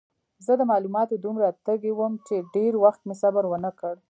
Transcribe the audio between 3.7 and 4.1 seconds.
کړ.